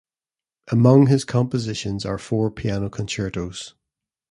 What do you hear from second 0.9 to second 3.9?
his compositions are four piano concertos.